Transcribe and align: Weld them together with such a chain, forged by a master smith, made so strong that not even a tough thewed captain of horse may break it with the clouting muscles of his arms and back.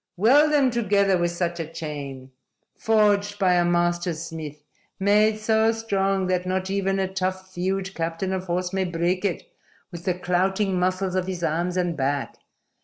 Weld 0.17 0.51
them 0.51 0.71
together 0.71 1.15
with 1.15 1.29
such 1.29 1.59
a 1.59 1.67
chain, 1.67 2.31
forged 2.75 3.37
by 3.37 3.53
a 3.53 3.63
master 3.63 4.15
smith, 4.15 4.63
made 4.99 5.37
so 5.37 5.71
strong 5.71 6.25
that 6.25 6.47
not 6.47 6.71
even 6.71 6.97
a 6.97 7.07
tough 7.07 7.53
thewed 7.53 7.93
captain 7.93 8.33
of 8.33 8.45
horse 8.45 8.73
may 8.73 8.83
break 8.83 9.23
it 9.23 9.53
with 9.91 10.05
the 10.05 10.15
clouting 10.15 10.79
muscles 10.79 11.13
of 11.13 11.27
his 11.27 11.43
arms 11.43 11.77
and 11.77 11.95
back. 11.95 12.39